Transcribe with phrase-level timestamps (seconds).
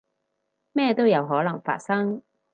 [0.71, 2.23] 咩都有可能發生